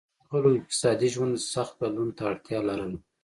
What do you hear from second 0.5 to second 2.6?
اقتصادي ژوند سخت بدلون ته اړتیا